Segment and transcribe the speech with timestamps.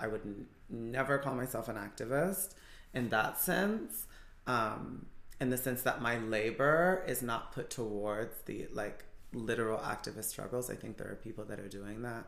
[0.00, 2.54] I would n- never call myself an activist
[2.94, 4.06] in that sense.
[4.46, 5.06] Um,
[5.40, 10.70] in the sense that my labor is not put towards the like literal activist struggles.
[10.70, 12.24] I think there are people that are doing that,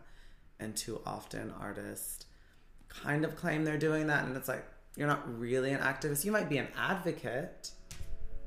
[0.58, 2.26] and too often artists
[2.88, 4.64] kind of claim they're doing that, and it's like
[4.96, 6.24] you're not really an activist.
[6.24, 7.70] You might be an advocate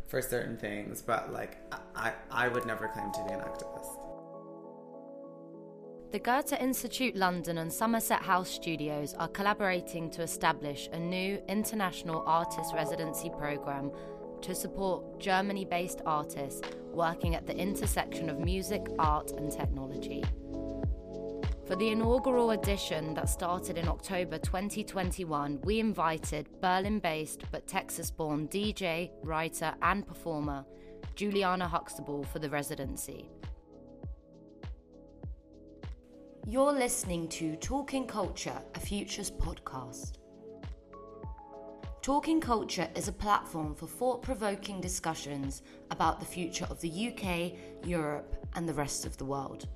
[0.07, 1.57] for certain things, but like
[1.95, 4.02] I, I would never claim to be an activist.
[6.13, 12.23] The Goethe Institute London and Somerset House Studios are collaborating to establish a new international
[12.27, 13.91] artist residency programme
[14.43, 20.23] to support Germany based artists working at the intersection of music, art, and technology.
[21.65, 28.11] For the inaugural edition that started in October 2021, we invited Berlin based but Texas
[28.11, 30.63] born DJ, writer, and performer
[31.15, 33.31] Juliana Huxtable for the residency.
[36.45, 40.17] You're listening to Talking Culture, a Futures podcast.
[42.01, 47.87] Talking Culture is a platform for thought provoking discussions about the future of the UK,
[47.87, 49.69] Europe, and the rest of the world.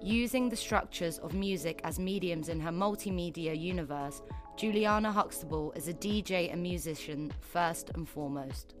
[0.00, 4.22] Using the structures of music as mediums in her multimedia universe,
[4.56, 8.74] Juliana Huxtable is a DJ and musician first and foremost.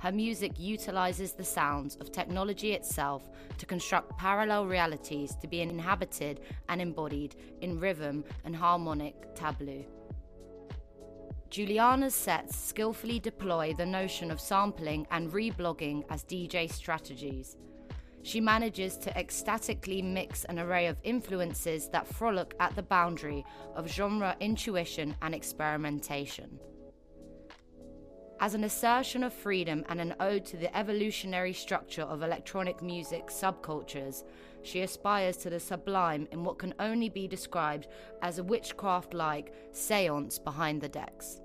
[0.00, 6.40] Her music utilizes the sounds of technology itself to construct parallel realities to be inhabited
[6.70, 9.84] and embodied in rhythm and harmonic tableau.
[11.50, 17.58] Juliana's sets skillfully deploy the notion of sampling and reblogging as DJ strategies.
[18.22, 23.86] She manages to ecstatically mix an array of influences that frolic at the boundary of
[23.86, 26.58] genre intuition and experimentation.
[28.42, 33.26] As an assertion of freedom and an ode to the evolutionary structure of electronic music
[33.26, 34.24] subcultures,
[34.62, 37.86] she aspires to the sublime in what can only be described
[38.22, 41.42] as a witchcraft like seance behind the decks.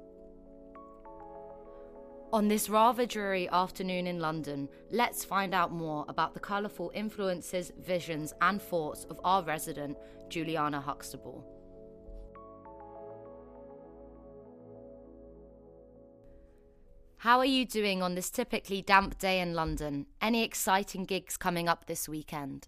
[2.32, 7.74] On this rather dreary afternoon in London, let's find out more about the colourful influences,
[7.78, 9.98] visions, and thoughts of our resident,
[10.30, 11.46] Juliana Huxtable.
[17.26, 20.06] How are you doing on this typically damp day in London?
[20.22, 22.68] Any exciting gigs coming up this weekend?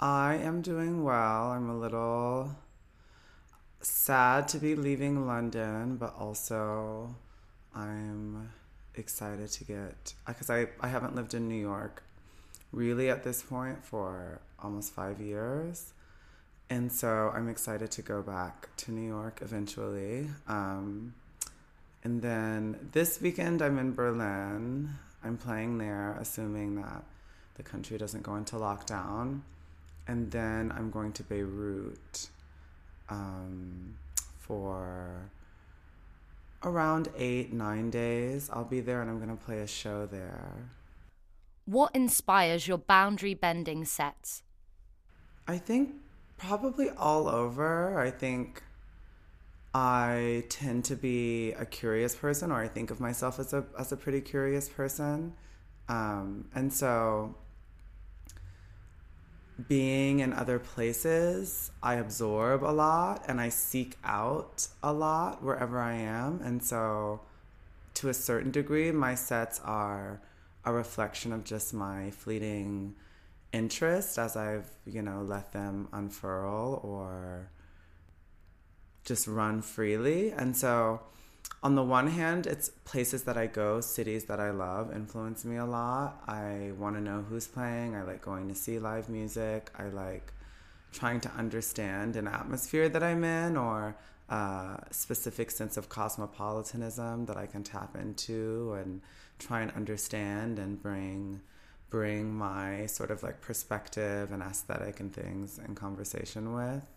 [0.00, 1.50] I am doing well.
[1.50, 2.56] I'm a little
[3.82, 7.14] sad to be leaving London, but also
[7.74, 8.50] I'm
[8.94, 12.02] excited to get because I, I haven't lived in New York
[12.72, 15.92] really at this point for almost five years.
[16.70, 20.30] And so I'm excited to go back to New York eventually.
[20.48, 21.12] Um,
[22.02, 24.94] and then this weekend, I'm in Berlin.
[25.22, 27.04] I'm playing there, assuming that
[27.54, 29.40] the country doesn't go into lockdown.
[30.08, 32.28] And then I'm going to Beirut
[33.10, 33.96] um,
[34.38, 35.30] for
[36.62, 38.48] around eight, nine days.
[38.52, 40.54] I'll be there and I'm going to play a show there.
[41.66, 44.42] What inspires your boundary bending sets?
[45.46, 45.94] I think
[46.38, 48.00] probably all over.
[48.00, 48.62] I think
[49.72, 53.92] I tend to be a curious person, or I think of myself as a as
[53.92, 55.34] a pretty curious person,
[55.88, 57.36] um, and so
[59.68, 65.78] being in other places, I absorb a lot and I seek out a lot wherever
[65.78, 67.20] I am, and so
[67.94, 70.20] to a certain degree, my sets are
[70.64, 72.94] a reflection of just my fleeting
[73.52, 77.50] interest as I've you know let them unfurl or
[79.04, 80.30] just run freely.
[80.30, 81.00] And so,
[81.62, 85.56] on the one hand, it's places that I go, cities that I love influence me
[85.56, 86.22] a lot.
[86.26, 87.94] I want to know who's playing.
[87.94, 89.70] I like going to see live music.
[89.78, 90.32] I like
[90.92, 93.96] trying to understand an atmosphere that I'm in or
[94.28, 99.02] a specific sense of cosmopolitanism that I can tap into and
[99.38, 101.40] try and understand and bring
[101.90, 106.88] bring my sort of like perspective and aesthetic and things in conversation with.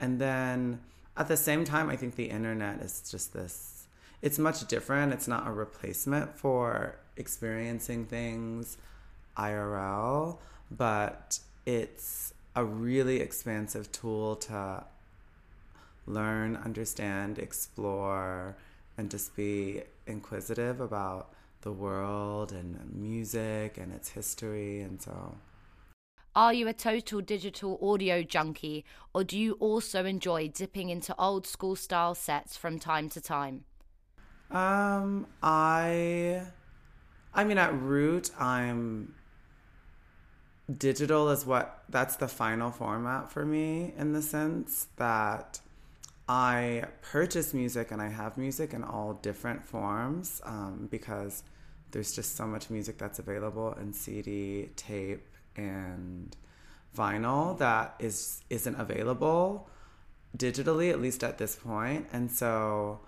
[0.00, 0.80] And then
[1.16, 3.86] at the same time, I think the internet is just this.
[4.22, 5.12] It's much different.
[5.12, 8.78] It's not a replacement for experiencing things
[9.36, 10.38] IRL,
[10.70, 14.84] but it's a really expansive tool to
[16.06, 18.56] learn, understand, explore,
[18.96, 21.30] and just be inquisitive about
[21.62, 24.80] the world and music and its history.
[24.82, 25.34] And so
[26.36, 31.46] are you a total digital audio junkie, or do you also enjoy dipping into old
[31.46, 33.64] school style sets from time to time?
[34.50, 36.42] Um, I,
[37.32, 39.14] I mean, at root, I'm
[40.78, 45.60] digital is what that's the final format for me in the sense that
[46.26, 51.42] I purchase music and I have music in all different forms um, because
[51.90, 55.26] there's just so much music that's available in CD, tape,
[55.56, 56.36] and
[56.96, 59.68] vinyl that is isn't available
[60.36, 63.00] digitally at least at this point and so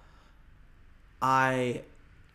[1.22, 1.82] i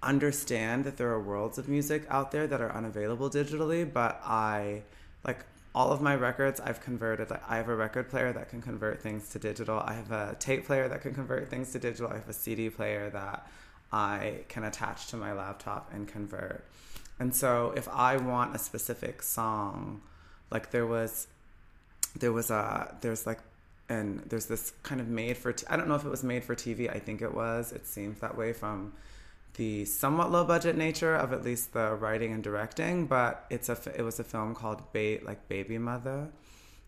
[0.04, 4.82] understand that there are worlds of music out there that are unavailable digitally but i
[5.24, 7.32] like all of my records I've converted.
[7.48, 9.80] I have a record player that can convert things to digital.
[9.80, 12.12] I have a tape player that can convert things to digital.
[12.12, 13.48] I have a CD player that
[13.92, 16.66] I can attach to my laptop and convert.
[17.22, 20.02] And so if I want a specific song,
[20.50, 21.28] like there was
[22.18, 23.38] there was a there's like
[23.88, 26.56] and there's this kind of made for I don't know if it was made for
[26.56, 26.90] TV.
[26.90, 27.74] I think it was.
[27.74, 28.94] It seems that way from
[29.54, 33.78] the somewhat low budget nature of at least the writing and directing, but it's a
[33.96, 36.30] it was a film called ba- like Babymother,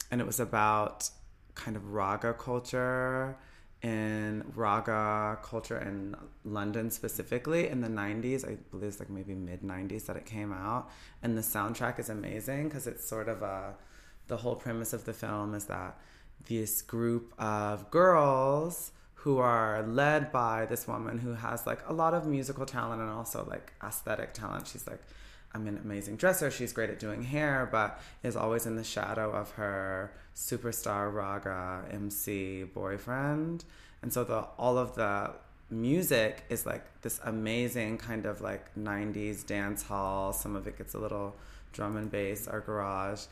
[0.09, 1.12] and it was about
[1.53, 3.38] kind of ragga culture
[3.83, 6.15] in ragga culture in
[6.45, 8.50] London specifically in the 90s.
[8.50, 10.89] I believe it's like maybe mid 90s that it came out,
[11.21, 13.75] and the soundtrack is amazing because it's sort of a
[14.27, 16.00] the whole premise of the film is that
[16.47, 22.13] this group of girls who are led by this woman who has like a lot
[22.13, 24.68] of musical talent and also like aesthetic talent.
[24.68, 25.01] She's like,
[25.53, 26.50] I'm an amazing dresser.
[26.50, 31.94] She's great at doing hair, but is always in the shadow of her superstar ragga
[31.94, 33.63] MC boyfriend.
[34.01, 35.31] And so the all of the
[35.69, 40.33] music is like this amazing kind of like 90s dance hall.
[40.33, 41.35] Some of it gets a little
[41.71, 43.25] drum and bass or garage.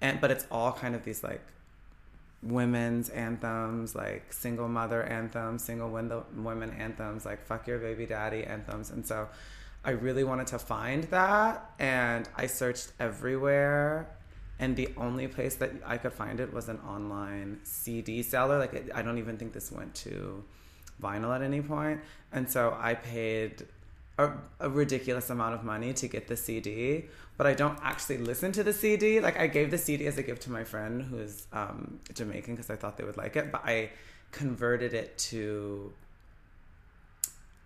[0.00, 1.42] And but it's all kind of these like
[2.42, 8.90] women's anthems, like single mother anthems, single women anthems, like fuck your baby daddy anthems.
[8.90, 9.28] And so
[9.88, 11.70] I really wanted to find that.
[11.78, 14.06] And I searched everywhere.
[14.58, 18.58] And the only place that I could find it was an online CD seller.
[18.58, 20.44] Like, it, I don't even think this went to
[21.02, 22.02] vinyl at any point.
[22.32, 23.66] And so I paid
[24.18, 27.06] a, a, ridiculous amount of money to get the CD,
[27.38, 29.20] but I don't actually listen to the CD.
[29.20, 32.68] Like I gave the CD as a gift to my friend who's um, Jamaican because
[32.68, 33.90] I thought they would like it, but I
[34.32, 35.92] converted it to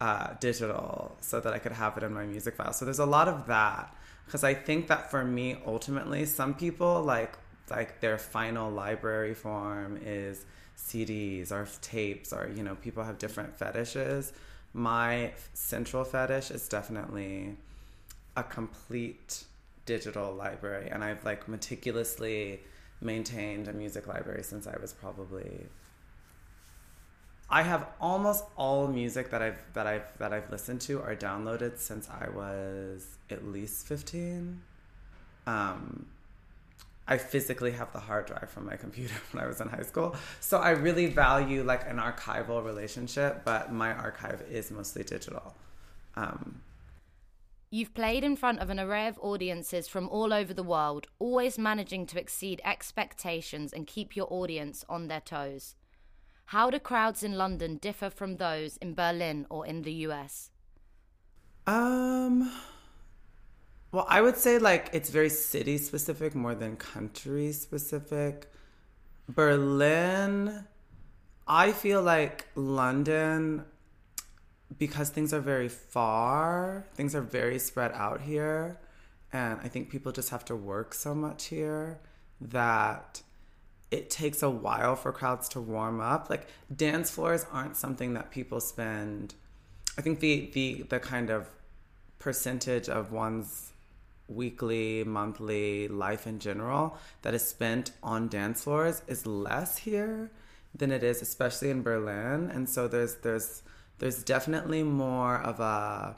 [0.03, 2.73] uh, digital so that I could have it in my music file.
[2.73, 3.95] So there's a lot of that
[4.25, 7.35] because I think that for me, ultimately, some people like
[7.71, 10.45] like their final library form is
[10.77, 14.33] CDs or tapes or you know people have different fetishes
[14.73, 17.57] my central fetish is definitely
[18.37, 19.45] a complete
[19.87, 22.61] digital library and I've like meticulously
[23.01, 25.67] maintained a music library since I was probably
[27.53, 31.79] I have almost all music that I've that I've that I've listened to are downloaded
[31.79, 34.63] since I was at least 15.
[35.47, 36.07] Um,
[37.07, 40.17] I physically have the hard drive from my computer when I was in high school.
[40.41, 45.55] So I really value like an archival relationship, but my archive is mostly digital.
[46.17, 46.63] Um,
[47.71, 51.59] You've played in front of an array of audiences from all over the world, always
[51.59, 55.75] managing to exceed expectations and keep your audience on their toes.
[56.47, 60.51] How do crowds in London differ from those in Berlin or in the US?
[61.67, 62.51] Um
[63.93, 68.51] well, I would say like it's very city specific more than country specific.
[69.29, 70.67] Berlin,
[71.47, 73.65] I feel like London,
[74.79, 78.81] because things are very far, things are very spread out here.
[79.33, 82.01] And I think people just have to work so much here
[82.41, 83.23] that
[83.93, 86.31] it takes a while for crowds to warm up.
[86.31, 89.35] Like dance floors aren't something that people spend.
[89.99, 91.49] I think the the the kind of
[92.19, 93.73] percentage of one's
[94.29, 100.31] weekly, monthly life in general that is spent on dance floors is less here
[100.75, 102.51] than it is, especially in Berlin.
[102.51, 103.63] And so there's there's
[103.99, 106.17] there's definitely more of a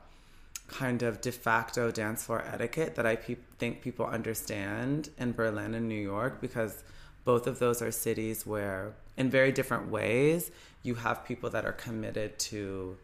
[0.69, 5.75] kind of de facto dance floor etiquette that I pe- think people understand in Berlin
[5.75, 6.85] and New York because
[7.25, 10.51] both of those are cities where, in very different ways,
[10.83, 12.97] you have people that are committed to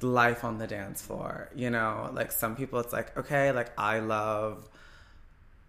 [0.00, 1.50] life on the dance floor.
[1.54, 4.68] You know, like some people, it's like, okay, like I love.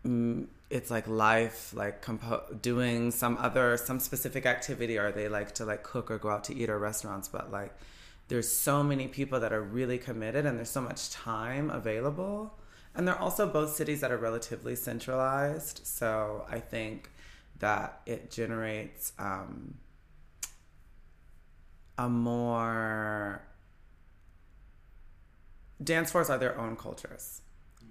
[0.05, 5.53] Mm, it's like life, like compo- doing some other, some specific activity, or they like
[5.55, 7.27] to like cook or go out to eat or restaurants.
[7.27, 7.73] But like,
[8.29, 12.53] there's so many people that are really committed, and there's so much time available.
[12.95, 15.81] And they're also both cities that are relatively centralized.
[15.86, 17.10] So I think
[17.60, 19.75] that it generates um,
[21.98, 23.43] a more
[25.83, 27.41] dance floors are their own cultures.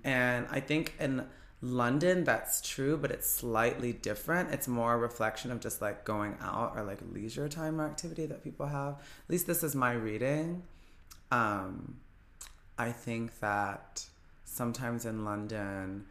[0.04, 1.26] And I think in
[1.62, 4.52] London, that's true, but it's slightly different.
[4.52, 8.26] It's more a reflection of just like going out or like leisure time or activity
[8.26, 8.94] that people have.
[8.94, 10.62] At least this is my reading.
[11.30, 12.00] Um,
[12.78, 14.06] I think that
[14.50, 16.06] sometimes in London,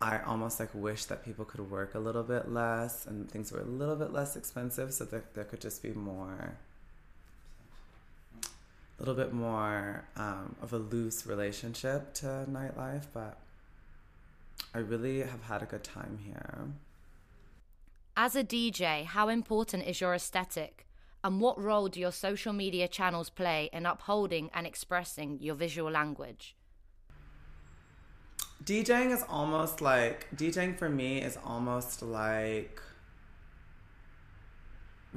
[0.00, 3.60] I almost like wish that people could work a little bit less and things were
[3.60, 6.56] a little bit less expensive so that there could just be more
[8.98, 13.36] a little bit more um, of a loose relationship to nightlife, but
[14.74, 16.68] I really have had a good time here.
[18.16, 20.86] As a DJ, how important is your aesthetic?
[21.22, 25.90] And what role do your social media channels play in upholding and expressing your visual
[25.90, 26.55] language?
[28.64, 32.80] DJing is almost like, DJing for me is almost like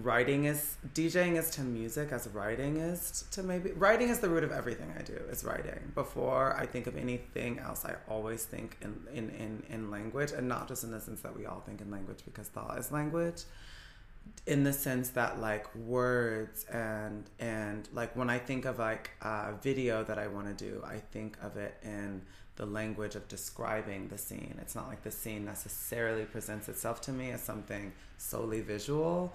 [0.03, 4.43] writing is DJing is to music as writing is to maybe writing is the root
[4.43, 5.91] of everything I do is writing.
[5.95, 10.47] Before I think of anything else, I always think in in in, in language, and
[10.47, 13.43] not just in the sense that we all think in language because thought is language.
[14.45, 19.53] In the sense that like words and and like when I think of like a
[19.61, 22.21] video that I want to do, I think of it in
[22.55, 24.57] the language of describing the scene.
[24.61, 29.33] It's not like the scene necessarily presents itself to me as something solely visual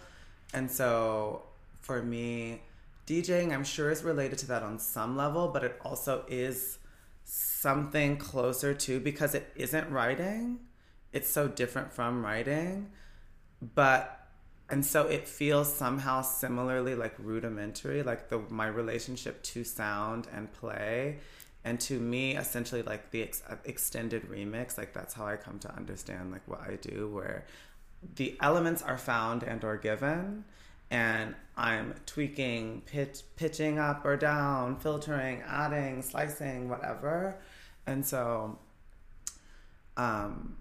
[0.55, 1.43] and so
[1.81, 2.63] for me,
[3.07, 6.79] DJing, I'm sure is related to that on some level, but it also is
[7.25, 10.61] something closer to because it isn't writing.
[11.13, 12.91] It's so different from writing.
[13.75, 14.24] But
[14.71, 20.53] and so it feels somehow similarly like rudimentary, like the my relationship to sound and
[20.53, 21.19] play
[21.65, 25.75] and to me essentially like the ex- extended remix like that's how i come to
[25.75, 27.47] understand like what i do where
[28.17, 30.45] the elements are found and or given
[30.91, 37.37] and I'm tweaking, pitch, pitching up or down, filtering, adding, slicing, whatever.
[37.87, 38.59] And so
[39.97, 40.57] um,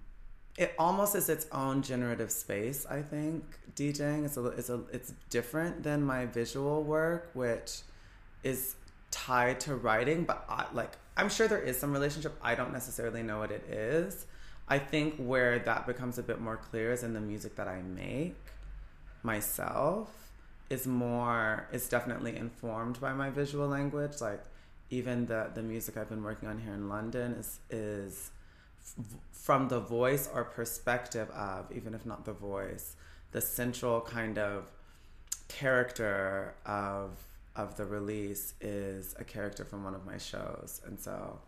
[0.57, 3.43] it almost is its own generative space, I think.
[3.75, 7.81] DJing is a, is a it's different than my visual work, which
[8.43, 8.75] is
[9.09, 12.37] tied to writing, but I, like I'm sure there is some relationship.
[12.41, 14.25] I don't necessarily know what it is.
[14.67, 17.81] I think where that becomes a bit more clear is in the music that I
[17.81, 18.35] make
[19.23, 20.31] myself
[20.69, 24.43] is more is definitely informed by my visual language like
[24.89, 28.31] even the the music I've been working on here in London is is
[29.31, 32.95] from the voice or perspective of even if not the voice
[33.31, 34.69] the central kind of
[35.47, 37.11] character of
[37.55, 41.39] of the release is a character from one of my shows and so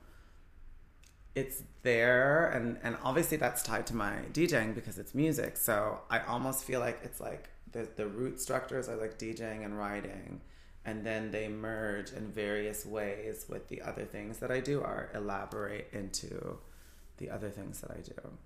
[1.36, 5.58] it's there and and obviously that's tied to my DJing because it's music.
[5.58, 9.77] So I almost feel like it's like the the root structures are like DJing and
[9.77, 10.42] writing
[10.86, 15.10] and then they merge in various ways with the other things that I do are
[15.13, 16.58] elaborate into
[17.17, 18.38] the other things that I do.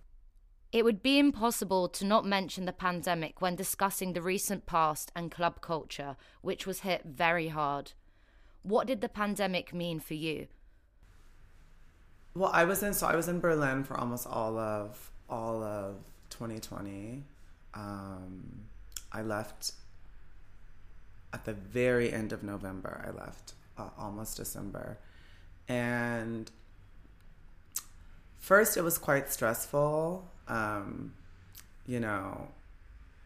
[0.71, 5.31] It would be impossible to not mention the pandemic when discussing the recent past and
[5.31, 7.93] club culture, which was hit very hard.
[8.61, 10.47] What did the pandemic mean for you?
[12.35, 15.95] Well, I was in so I was in Berlin for almost all of all of
[16.29, 17.23] 2020.
[17.73, 18.61] Um,
[19.11, 19.73] I left
[21.33, 23.03] at the very end of November.
[23.07, 24.99] I left uh, almost December,
[25.67, 26.51] and
[28.39, 30.27] first it was quite stressful.
[30.47, 31.13] Um,
[31.85, 32.49] you know,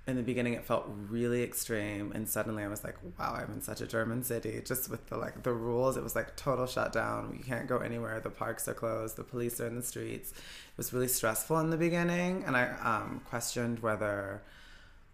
[0.06, 3.62] in the beginning it felt really extreme and suddenly i was like wow i'm in
[3.62, 4.62] such a german city.
[4.66, 7.36] Just with the like the rules it was like total shutdown.
[7.38, 8.20] You can't go anywhere.
[8.20, 9.16] The parks are closed.
[9.16, 10.32] The police are in the streets.
[10.32, 14.42] It was really stressful in the beginning and i um, questioned whether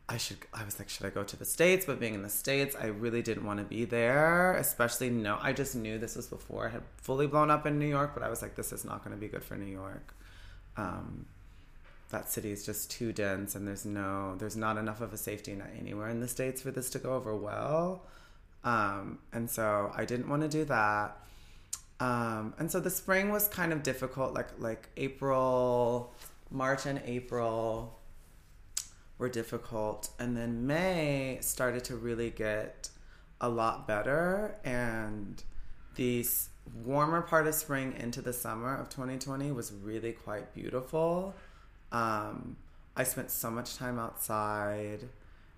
[0.09, 1.85] i should i was like should i go to the states?
[1.85, 5.53] But being in the states i really didn't want to be there especially no i
[5.53, 8.29] just knew this was before i had fully blown up in new york but i
[8.29, 10.13] was like this is not going to be good for new york.
[10.77, 11.25] Um,
[12.09, 15.53] that city is just too dense and there's no there's not enough of a safety
[15.53, 18.03] net anywhere in the states for this to go over well.
[18.63, 21.17] Um, and so i didn't want to do that.
[21.99, 26.13] Um, and so the spring was kind of difficult like like april
[26.49, 27.98] march and april
[29.19, 30.09] were difficult.
[30.17, 32.89] And then may started to really get
[33.39, 34.55] a lot better.
[34.63, 35.43] And
[35.95, 36.25] the
[36.83, 41.35] warmer part of spring into the summer of 2020 was really quite beautiful.
[41.91, 42.57] Um,
[42.95, 45.09] I spent so much time outside.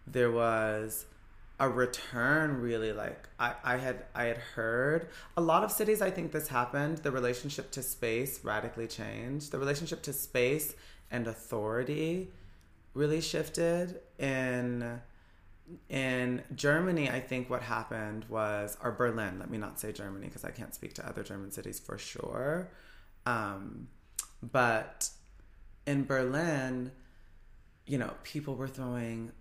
[0.07, 1.05] There was
[1.59, 5.09] a return really like I, I had I had heard.
[5.37, 6.99] A lot of cities I think this happened.
[6.99, 9.51] The relationship to space radically changed.
[9.51, 10.73] The relationship to space
[11.11, 12.31] and authority
[12.93, 15.00] really shifted in
[15.89, 20.43] in Germany I think what happened was or Berlin let me not say Germany because
[20.43, 22.69] I can't speak to other German cities for sure
[23.25, 23.88] um,
[24.41, 25.10] but
[25.86, 26.91] in Berlin,
[27.86, 29.31] you know, people were throwing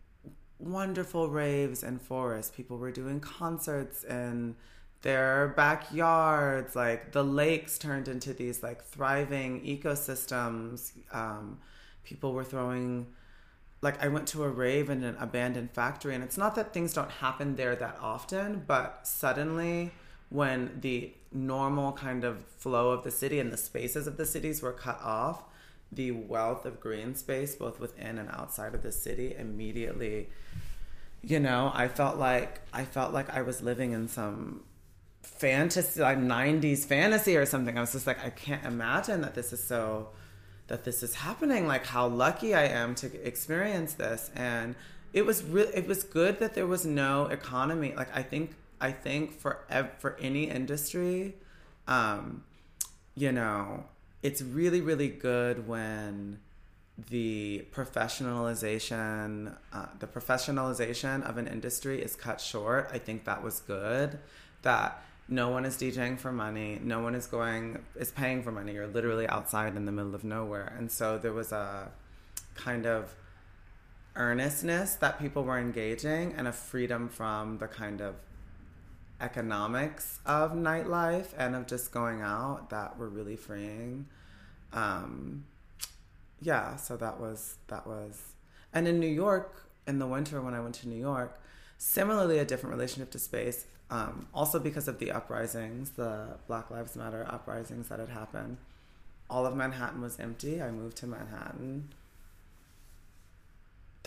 [0.58, 2.54] wonderful raves in forests.
[2.54, 4.56] People were doing concerts in
[5.02, 6.76] their backyards.
[6.76, 10.92] Like the lakes turned into these like thriving ecosystems.
[11.12, 11.58] Um,
[12.04, 13.06] people were throwing
[13.82, 16.92] like I went to a rave in an abandoned factory, and it's not that things
[16.92, 19.92] don't happen there that often, but suddenly
[20.28, 24.62] when the normal kind of flow of the city and the spaces of the cities
[24.62, 25.44] were cut off,
[25.90, 30.28] the wealth of green space, both within and outside of the city, immediately,
[31.22, 34.62] you know, I felt like I felt like I was living in some
[35.22, 37.76] fantasy, like '90s fantasy or something.
[37.76, 40.10] I was just like, I can't imagine that this is so
[40.70, 44.30] that this is happening like how lucky i am to experience this.
[44.34, 44.74] And
[45.12, 47.92] it was really it was good that there was no economy.
[47.94, 51.34] Like i think i think for ev- for any industry
[51.86, 52.44] um
[53.14, 53.84] you know
[54.22, 56.38] it's really really good when
[57.08, 62.90] the professionalization uh, the professionalization of an industry is cut short.
[62.92, 64.18] I think that was good
[64.62, 66.80] that no one is DJing for money.
[66.82, 68.72] No one is going is paying for money.
[68.72, 70.74] You're literally outside in the middle of nowhere.
[70.76, 71.92] And so there was a
[72.56, 73.14] kind of
[74.16, 78.16] earnestness that people were engaging and a freedom from the kind of
[79.20, 84.06] economics of nightlife and of just going out that were really freeing.
[84.72, 85.44] Um,
[86.42, 88.34] yeah, so that was that was
[88.72, 91.40] and in New York in the winter when I went to New York,
[91.78, 96.94] similarly a different relationship to space um, also, because of the uprisings, the Black Lives
[96.94, 98.58] Matter uprisings that had happened,
[99.28, 100.62] all of Manhattan was empty.
[100.62, 101.88] I moved to Manhattan.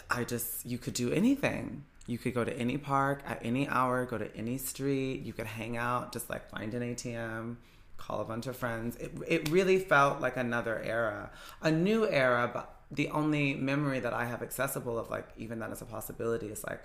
[0.10, 1.84] I just, you could do anything.
[2.08, 5.22] You could go to any park at any hour, go to any street.
[5.24, 7.58] You could hang out, just like find an ATM,
[7.98, 8.96] call a bunch of friends.
[8.98, 11.30] It, it really felt like another era,
[11.62, 15.72] a new era, but the only memory that I have accessible of like even that
[15.72, 16.82] as a possibility is like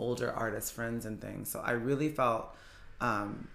[0.00, 1.50] older artist friends and things.
[1.50, 2.56] So I really felt
[3.00, 3.48] um,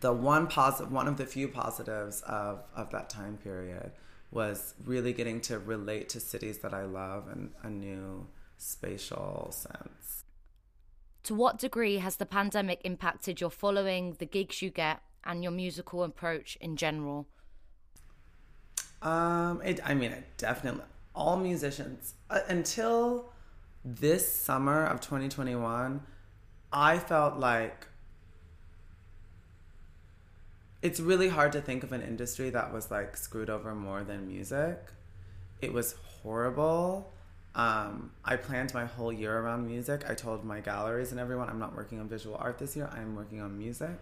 [0.00, 3.92] the one positive, one of the few positives of of that time period
[4.30, 10.24] was really getting to relate to cities that I love in a new spatial sense.
[11.24, 15.52] To what degree has the pandemic impacted your following, the gigs you get, and your
[15.52, 17.26] musical approach in general?
[19.02, 23.31] Um, it, I mean, it definitely all musicians uh, until
[23.84, 26.02] this summer of 2021,
[26.72, 27.86] I felt like
[30.80, 34.26] it's really hard to think of an industry that was like screwed over more than
[34.26, 34.78] music.
[35.60, 37.12] It was horrible.
[37.54, 40.04] Um, I planned my whole year around music.
[40.08, 42.90] I told my galleries and everyone I'm not working on visual art this year.
[42.92, 43.98] I'm working on music.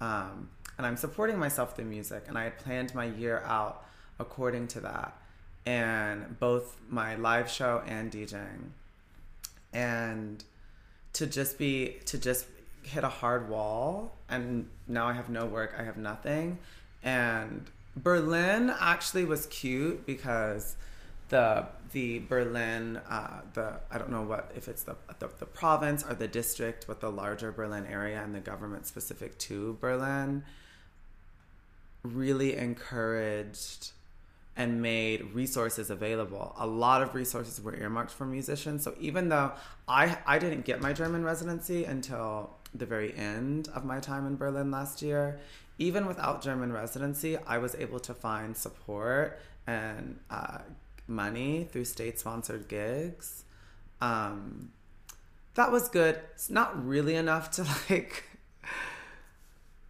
[0.00, 2.24] Um, and I'm supporting myself through music.
[2.26, 3.86] And I had planned my year out
[4.18, 5.16] according to that.
[5.64, 8.72] And both my live show and DJing
[9.74, 10.42] and
[11.12, 12.46] to just be to just
[12.82, 16.58] hit a hard wall and now I have no work, I have nothing.
[17.02, 20.76] And Berlin actually was cute because
[21.28, 26.04] the the Berlin uh, the I don't know what if it's the, the, the province
[26.08, 30.44] or the district but the larger Berlin area and the government specific to Berlin
[32.02, 33.92] really encouraged
[34.56, 36.54] and made resources available.
[36.58, 38.84] A lot of resources were earmarked for musicians.
[38.84, 39.52] So even though
[39.88, 44.36] I I didn't get my German residency until the very end of my time in
[44.36, 45.40] Berlin last year,
[45.78, 50.58] even without German residency, I was able to find support and uh,
[51.06, 53.44] money through state sponsored gigs.
[54.00, 54.70] Um,
[55.54, 56.20] that was good.
[56.34, 58.24] It's not really enough to like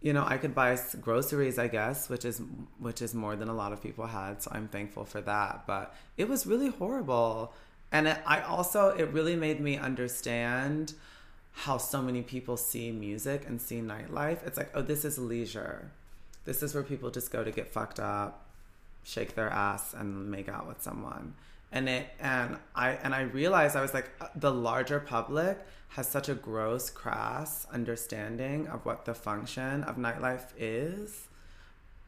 [0.05, 2.39] you know, I could buy groceries, I guess, which is
[2.77, 4.43] which is more than a lot of people had.
[4.43, 5.63] So I'm thankful for that.
[5.65, 7.53] But it was really horrible,
[7.91, 10.93] and it, I also it really made me understand
[11.53, 14.45] how so many people see music and see nightlife.
[14.45, 15.89] It's like, oh, this is leisure.
[16.43, 18.45] This is where people just go to get fucked up,
[19.03, 21.33] shake their ass, and make out with someone.
[21.75, 25.59] And it and I and I realized I was like uh, the larger public
[25.89, 31.27] has such a gross, crass understanding of what the function of nightlife is.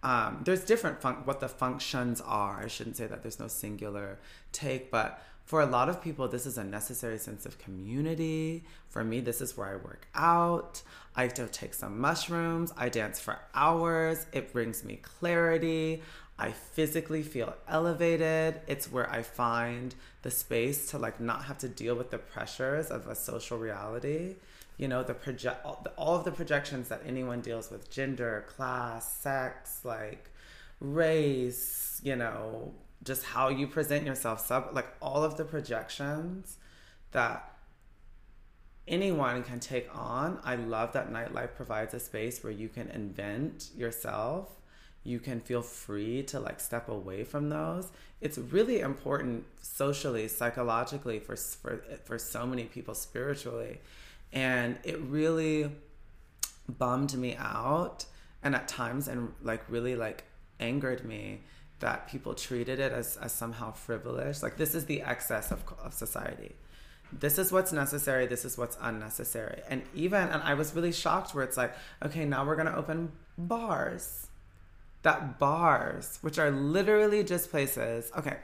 [0.04, 2.64] Um, there's different fun- what the functions are.
[2.64, 4.20] I shouldn't say that there's no singular
[4.52, 8.66] take, but for a lot of people, this is a necessary sense of community.
[8.90, 10.82] For me, this is where I work out.
[11.16, 12.74] I take some mushrooms.
[12.76, 14.28] I dance for hours.
[14.34, 16.04] It brings me clarity.
[16.40, 18.62] I physically feel elevated.
[18.68, 22.92] It's where I find the space to like not have to deal with the pressures
[22.92, 24.36] of a social reality.
[24.78, 25.66] You know, the project
[25.98, 30.30] all of the projections that anyone deals with gender, class, sex, like
[30.80, 32.74] race, you know,
[33.04, 36.58] just how you present yourself, sub like all of the projections
[37.12, 37.52] that
[38.88, 40.40] anyone can take on.
[40.44, 44.57] I love that nightlife provides a space where you can invent yourself.
[45.08, 47.94] You can feel free to like step away from those.
[48.20, 53.80] It's really important socially, psychologically for for for so many people spiritually.
[54.34, 55.72] And it really
[56.68, 58.06] bummed me out
[58.44, 60.26] and at times and like really like
[60.60, 61.40] angered me
[61.80, 64.44] that people treated it as, as somehow frivolous.
[64.44, 66.54] Like this is the excess of, of society
[67.14, 71.34] this is what's necessary this is what's unnecessary and even and i was really shocked
[71.34, 74.27] where it's like okay now we're going to open bars
[75.04, 78.38] that bars which are literally just places okay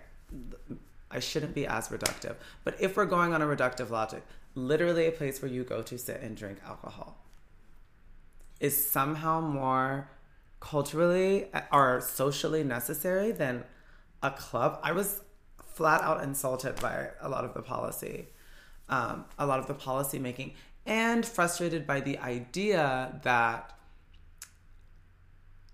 [1.12, 4.24] i shouldn't be as reductive but if we're going on a reductive logic
[4.56, 7.18] literally a place where you go to sit and drink alcohol
[8.60, 10.10] is somehow more
[10.60, 13.66] culturally or socially necessary than
[14.22, 14.80] a club.
[14.82, 15.22] I was
[15.62, 18.28] flat out insulted by a lot of the policy
[18.90, 20.54] um, a lot of the policy making
[20.86, 23.78] and frustrated by the idea that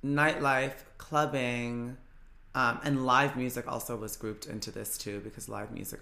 [0.03, 1.97] nightlife, clubbing,
[2.55, 5.99] um, and live music also was grouped into this too because live music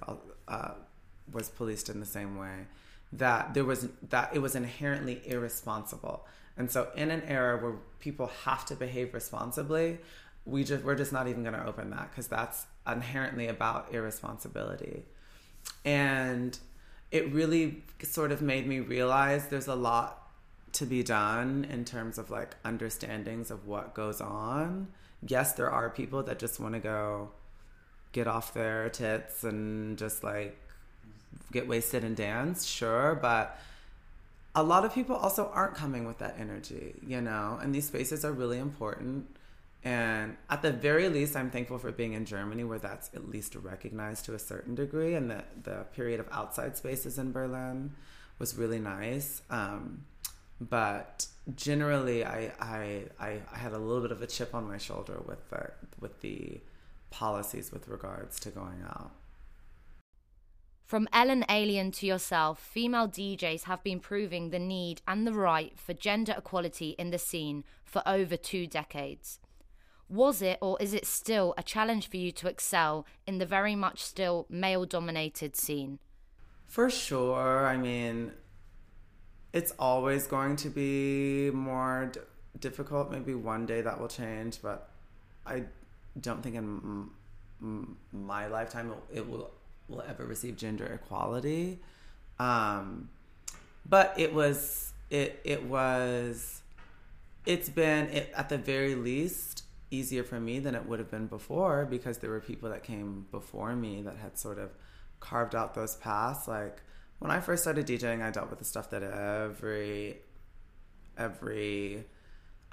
[0.48, 0.72] uh,
[1.32, 2.68] was policed in the same way.
[3.14, 6.26] That there was that it was inherently irresponsible,
[6.58, 10.00] and so in an era where people have to behave responsibly,
[10.46, 15.06] we just we're just not even going to open that because that's inherently about irresponsibility,
[15.86, 16.60] and
[17.12, 20.27] it really sort of made me realize there's a lot
[20.78, 24.88] to be done in terms of like understandings of what goes on.
[25.26, 27.32] Yes, there are people that just want to go
[28.12, 30.58] get off their tits and just like
[31.52, 33.60] get wasted and dance, sure, but
[34.56, 38.24] a lot of people also aren't coming with that energy, you know, and these spaces
[38.24, 39.28] are really important.
[39.84, 43.56] And at the very least, I'm thankful for being in Germany, where that's at least
[43.56, 45.14] recognized to a certain degree.
[45.14, 47.94] And the, the period of outside spaces in Berlin
[48.40, 49.42] was really nice.
[49.50, 50.04] Um,
[50.60, 54.78] but generally, I, I, I, I, had a little bit of a chip on my
[54.78, 56.62] shoulder with the, with the
[57.10, 59.12] policies with regards to going out.
[60.88, 65.78] From Ellen Allien to yourself, female DJs have been proving the need and the right
[65.78, 69.40] for gender equality in the scene for over two decades.
[70.10, 73.76] Was it or is it still a challenge for you to excel in the very
[73.76, 76.00] much still male dominated scene?
[76.66, 77.68] For sure.
[77.68, 78.32] I mean,
[79.58, 82.20] it's always going to be more d-
[82.60, 83.12] difficult.
[83.12, 84.90] Maybe one day that will change, but
[85.46, 85.64] I
[86.22, 87.10] don't think in
[87.62, 89.50] m- my lifetime it will
[89.90, 91.80] will ever receive gender equality.
[92.40, 93.10] Um,
[93.90, 96.62] but it was it it was
[97.46, 101.28] it's been it, at the very least easier for me than it would have been
[101.28, 104.70] before because there were people that came before me that had sort of
[105.20, 106.48] carved out those paths.
[106.48, 106.84] Like
[107.20, 110.18] when I first started DJing, I dealt with the stuff that every
[111.18, 112.06] every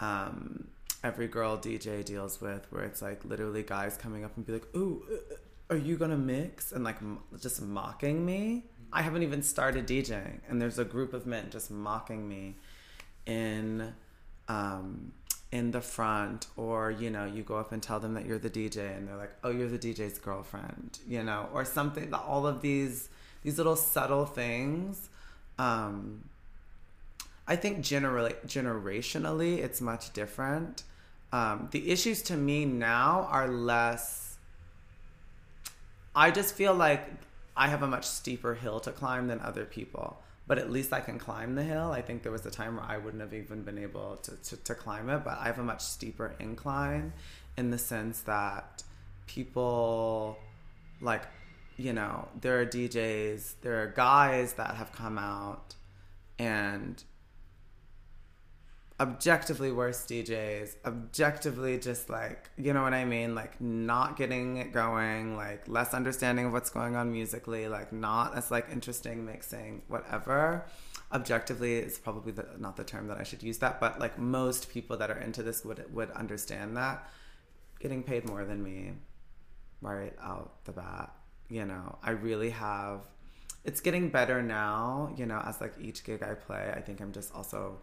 [0.01, 0.69] um,
[1.03, 4.77] every girl DJ deals with, where it's like literally guys coming up and be like,
[4.77, 8.65] "Ooh, uh, uh, are you gonna mix?" and like m- just mocking me.
[8.93, 12.57] I haven't even started DJing, and there's a group of men just mocking me
[13.27, 13.95] in
[14.49, 15.13] um,
[15.55, 18.51] in the front or you know you go up and tell them that you're the
[18.51, 22.61] DJ and they're like oh you're the DJ's girlfriend you know or something all of
[22.61, 23.09] these
[23.45, 25.09] these little subtle things
[25.59, 26.25] um
[27.47, 30.83] I think generally generationally it's much different
[31.33, 34.37] um the issues to me now are less
[36.17, 37.09] I just feel like
[37.57, 41.01] I have a much steeper hill to climb than other people but at least I
[41.01, 41.91] can climb the hill.
[41.91, 44.57] I think there was a time where I wouldn't have even been able to, to,
[44.57, 47.13] to, climb it, but I have a much steeper incline
[47.57, 48.83] in the sense that
[49.27, 50.39] people
[51.01, 51.23] like,
[51.77, 55.75] you know, there are DJs, there are guys that have come out
[56.39, 57.03] and
[59.01, 63.35] objectively worse DJs, objectively just like, you know what I mean?
[63.35, 68.37] Like not getting it going, like less understanding of what's going on musically, like not
[68.37, 70.67] as like interesting mixing, whatever.
[71.13, 74.71] Objectively is probably the, not the term that I should use that, but like most
[74.71, 77.09] people that are into this would would understand that
[77.81, 78.93] getting paid more than me
[79.81, 81.13] right out the bat.
[81.55, 83.03] You know, I really have
[83.65, 87.13] it's getting better now, you know, as like each gig I play, I think I'm
[87.13, 87.79] just also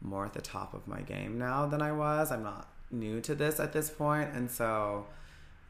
[0.00, 2.32] more at the top of my game now than I was.
[2.32, 5.06] I'm not new to this at this point, and so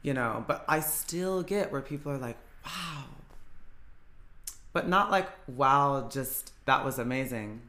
[0.03, 3.07] you know, but I still get where people are like, "Wow."
[4.73, 7.63] But not like, "Wow, just that was amazing."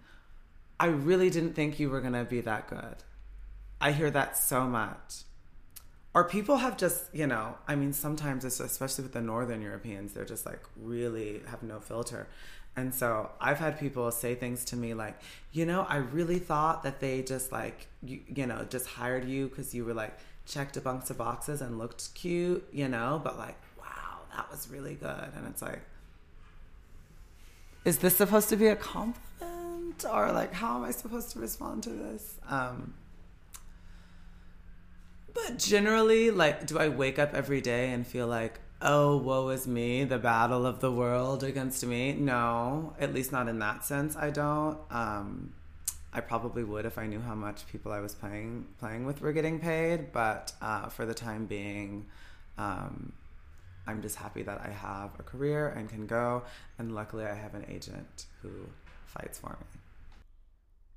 [0.79, 2.97] I really didn't think you were going to be that good.
[3.81, 5.23] I hear that so much.
[6.13, 10.13] Or people have just you know i mean sometimes it's especially with the northern europeans
[10.13, 12.28] they're just like really have no filter.
[12.76, 15.19] And so i've had people say things to me like
[15.52, 19.47] you know i really thought that they just like you, you know just hired you
[19.47, 23.38] because you were like checked a bunch of boxes and looked cute you know but
[23.38, 25.30] like wow that was really good.
[25.36, 25.82] And it's like
[27.86, 30.06] is this supposed to be a compliment?
[30.12, 32.36] Or like how am i supposed to respond to this?
[32.49, 32.93] Um
[35.33, 39.67] but generally, like, do I wake up every day and feel like, oh, woe is
[39.67, 42.13] me, the battle of the world against me?
[42.13, 44.15] No, at least not in that sense.
[44.15, 44.77] I don't.
[44.91, 45.53] Um,
[46.13, 49.33] I probably would if I knew how much people I was playing playing with were
[49.33, 50.11] getting paid.
[50.11, 52.05] But uh, for the time being,
[52.57, 53.13] um,
[53.87, 56.43] I'm just happy that I have a career and can go.
[56.77, 58.49] And luckily, I have an agent who
[59.07, 59.82] fights for me.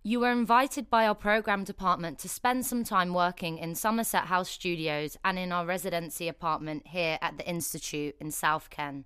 [0.07, 4.49] You were invited by our program department to spend some time working in Somerset House
[4.49, 9.05] Studios and in our residency apartment here at the Institute in South Ken.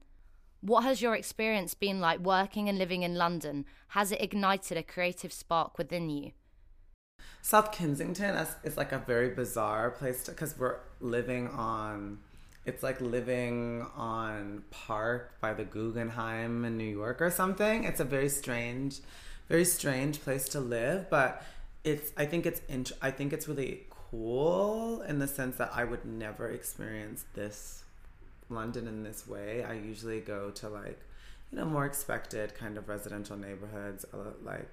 [0.60, 3.64] What has your experience been like working and living in London?
[3.88, 6.32] Has it ignited a creative spark within you?
[7.40, 12.18] South Kensington is, is like a very bizarre place because we're living on,
[12.66, 17.84] it's like living on Park by the Guggenheim in New York or something.
[17.84, 19.00] It's a very strange
[19.50, 21.42] very strange place to live, but
[21.82, 25.82] it's I think it's int- I think it's really cool in the sense that I
[25.82, 27.82] would never experience this
[28.48, 29.64] London in this way.
[29.64, 31.00] I usually go to like
[31.50, 34.70] you know more expected kind of residential neighborhoods uh, like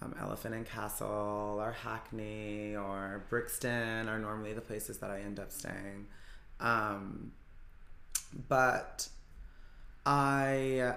[0.00, 5.38] um, Elephant and Castle or Hackney or Brixton are normally the places that I end
[5.38, 6.06] up staying.
[6.58, 7.32] Um,
[8.48, 9.08] but
[10.06, 10.94] I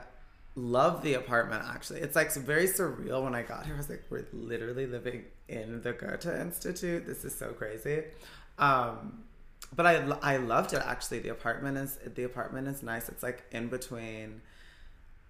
[0.55, 2.01] love the apartment actually.
[2.01, 3.75] It's like very surreal when I got here.
[3.75, 7.05] I was like, we're literally living in the Goethe Institute.
[7.05, 8.03] This is so crazy.
[8.57, 9.23] Um,
[9.75, 11.19] but I, I loved it actually.
[11.19, 13.09] The apartment is the apartment is nice.
[13.09, 14.41] It's like in between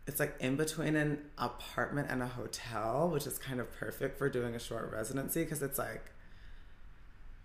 [0.07, 4.27] it's like in between an apartment and a hotel, which is kind of perfect for
[4.27, 6.11] doing a short residency because it's like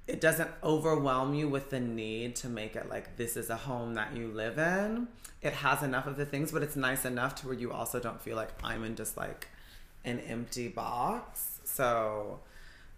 [0.06, 3.94] it doesn't overwhelm you with the need to make it like this is a home
[3.94, 5.08] that you live in.
[5.40, 8.20] It has enough of the things, but it's nice enough to where you also don't
[8.20, 9.48] feel like I'm in just like
[10.04, 11.60] an empty box.
[11.64, 12.40] So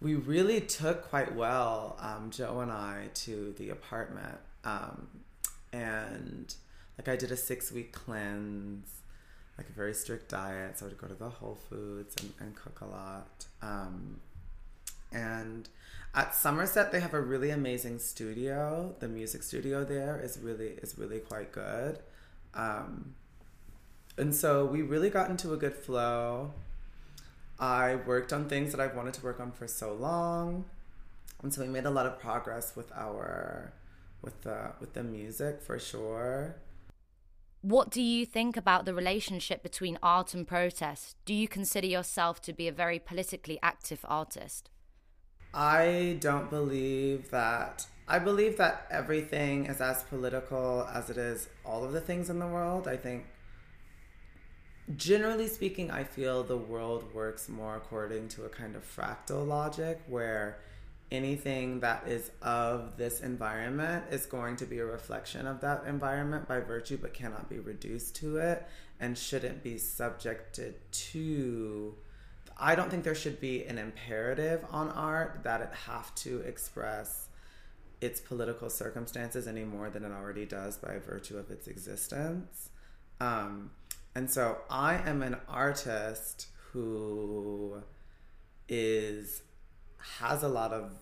[0.01, 4.39] we really took quite well, um, Joe and I, to the apartment.
[4.65, 5.09] Um,
[5.73, 6.55] and
[6.99, 9.03] like I did a six week cleanse,
[9.57, 10.79] like a very strict diet.
[10.79, 13.47] So I would go to the Whole Foods and, and cook a lot.
[13.63, 14.21] Um,
[15.13, 15.69] and
[16.15, 18.95] at Somerset, they have a really amazing studio.
[19.01, 21.99] The music studio there is really is really quite good.
[22.55, 23.15] Um,
[24.17, 26.55] and so we really got into a good flow.
[27.59, 30.65] I worked on things that I've wanted to work on for so long,
[31.43, 33.73] and so we made a lot of progress with our
[34.23, 36.57] with the with the music for sure.
[37.61, 41.17] What do you think about the relationship between art and protest?
[41.25, 44.71] Do you consider yourself to be a very politically active artist?
[45.55, 47.87] I don't believe that.
[48.09, 52.39] I believe that everything is as political as it is all of the things in
[52.39, 52.87] the world.
[52.87, 53.27] I think,
[54.97, 60.03] generally speaking, I feel the world works more according to a kind of fractal logic
[60.09, 60.59] where
[61.11, 66.49] anything that is of this environment is going to be a reflection of that environment
[66.49, 68.67] by virtue, but cannot be reduced to it
[68.99, 71.95] and shouldn't be subjected to
[72.59, 77.29] I don't think there should be an imperative on art that it have to express
[78.01, 82.71] its political circumstances any more than it already does by virtue of its existence.
[83.21, 83.71] Um,
[84.15, 87.83] and so I am an artist who
[88.69, 89.43] is
[90.19, 90.93] has a lot of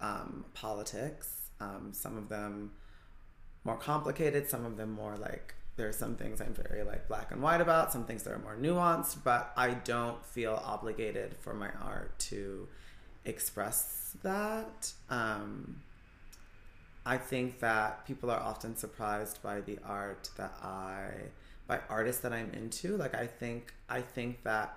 [0.00, 1.50] um, politics.
[1.60, 2.72] Um, some of them
[3.64, 7.30] more complicated, some of them more like there are some things I'm very like black
[7.30, 11.54] and white about, some things that are more nuanced, but I don't feel obligated for
[11.54, 12.68] my art to
[13.24, 14.92] express that.
[15.08, 15.80] Um,
[17.06, 21.10] I think that people are often surprised by the art that I,
[21.66, 22.96] by artists that I'm into.
[22.96, 24.76] Like I think, I think that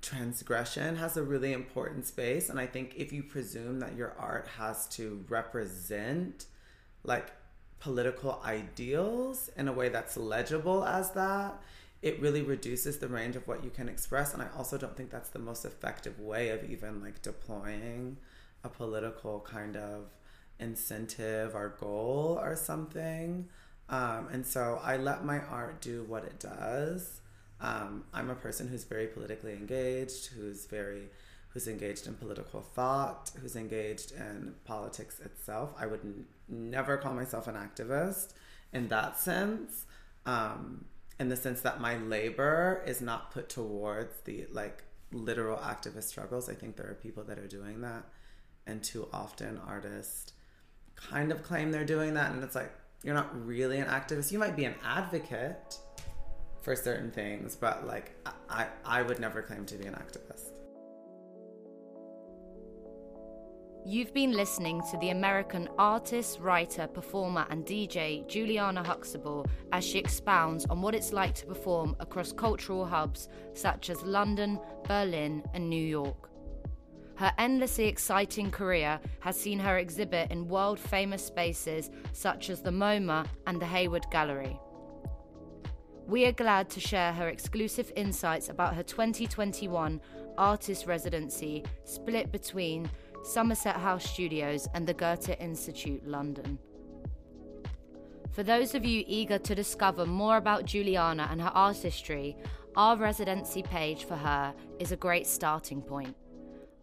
[0.00, 4.48] transgression has a really important space, and I think if you presume that your art
[4.58, 6.46] has to represent,
[7.04, 7.32] like
[7.82, 11.60] political ideals in a way that's legible as that,
[12.00, 14.32] it really reduces the range of what you can express.
[14.32, 18.18] And I also don't think that's the most effective way of even like deploying
[18.62, 20.04] a political kind of
[20.60, 23.48] incentive or goal or something.
[23.88, 27.20] Um, and so I let my art do what it does.
[27.60, 31.10] Um, I'm a person who's very politically engaged, who's very,
[31.52, 35.74] who's engaged in political thought, who's engaged in politics itself.
[35.78, 38.32] I would n- never call myself an activist
[38.72, 39.84] in that sense,
[40.24, 40.86] um,
[41.20, 46.48] in the sense that my labor is not put towards the like literal activist struggles.
[46.48, 48.04] I think there are people that are doing that,
[48.66, 50.32] and too often artists
[50.96, 54.32] kind of claim they're doing that, and it's like you're not really an activist.
[54.32, 55.78] You might be an advocate
[56.62, 58.16] for certain things, but like
[58.48, 60.51] I, I would never claim to be an activist.
[63.84, 69.98] You've been listening to the American artist, writer, performer, and DJ Juliana Huxtable as she
[69.98, 75.68] expounds on what it's like to perform across cultural hubs such as London, Berlin, and
[75.68, 76.30] New York.
[77.16, 82.70] Her endlessly exciting career has seen her exhibit in world famous spaces such as the
[82.70, 84.60] MoMA and the Hayward Gallery.
[86.06, 90.00] We are glad to share her exclusive insights about her 2021
[90.38, 92.88] artist residency split between
[93.22, 96.58] Somerset House Studios, and the Goethe Institute, London.
[98.32, 102.36] For those of you eager to discover more about Juliana and her artistry,
[102.76, 106.16] our residency page for her is a great starting point.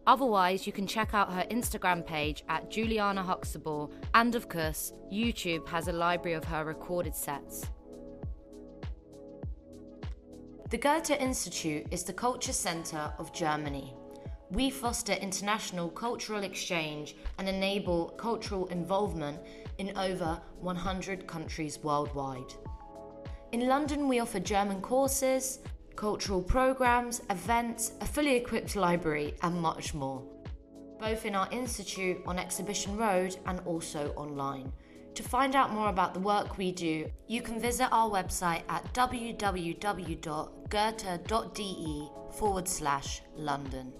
[0.06, 5.68] Otherwise, you can check out her Instagram page at Juliana Huxtable, and of course, YouTube
[5.68, 7.66] has a library of her recorded sets.
[10.70, 13.92] The Goethe Institute is the culture centre of Germany.
[14.50, 19.38] We foster international cultural exchange and enable cultural involvement
[19.78, 22.52] in over 100 countries worldwide.
[23.52, 25.60] In London, we offer German courses,
[25.94, 30.22] cultural programs, events, a fully equipped library, and much more.
[30.98, 34.72] Both in our institute on Exhibition Road and also online.
[35.14, 38.92] To find out more about the work we do, you can visit our website at
[38.94, 39.78] www.goethe.de
[42.32, 43.92] forward slash London.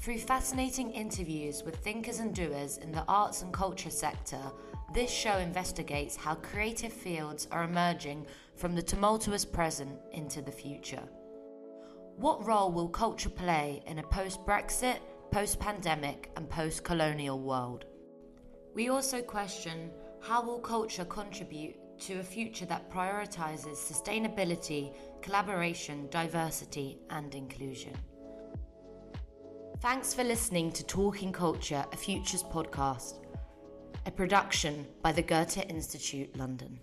[0.00, 4.40] Through fascinating interviews with thinkers and doers in the arts and culture sector,
[4.94, 11.02] this show investigates how creative fields are emerging from the tumultuous present into the future.
[12.16, 14.98] What role will culture play in a post Brexit,
[15.32, 17.84] post pandemic, and post colonial world?
[18.74, 26.98] We also question how will culture contribute to a future that prioritizes sustainability, collaboration, diversity,
[27.10, 27.94] and inclusion.
[29.80, 33.24] Thanks for listening to Talking Culture, a Futures podcast,
[34.06, 36.80] a production by the Goethe Institute London.